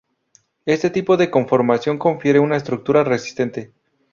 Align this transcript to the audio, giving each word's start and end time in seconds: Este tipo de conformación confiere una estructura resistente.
Este 0.65 0.89
tipo 0.89 1.15
de 1.15 1.29
conformación 1.29 1.99
confiere 1.99 2.39
una 2.39 2.57
estructura 2.57 3.03
resistente. 3.03 3.71